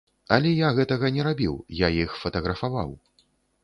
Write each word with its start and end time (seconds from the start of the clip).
Але 0.37 0.53
я 0.59 0.71
гэтага 0.79 1.13
не 1.19 1.27
рабіў, 1.29 1.55
я 1.85 1.93
іх 2.09 2.19
фатаграфаваў. 2.25 3.01